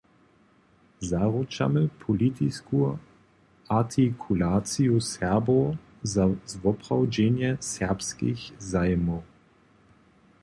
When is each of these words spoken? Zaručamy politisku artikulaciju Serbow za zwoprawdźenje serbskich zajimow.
Zaručamy 1.09 1.83
politisku 2.03 2.79
artikulaciju 3.79 4.95
Serbow 5.11 5.63
za 6.13 6.23
zwoprawdźenje 6.53 7.49
serbskich 7.73 8.41
zajimow. 8.71 9.21